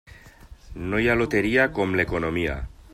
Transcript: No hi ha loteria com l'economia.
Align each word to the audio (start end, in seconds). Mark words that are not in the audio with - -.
No 0.93 1.01
hi 1.03 1.09
ha 1.11 1.17
loteria 1.21 1.69
com 1.79 1.97
l'economia. 2.01 2.59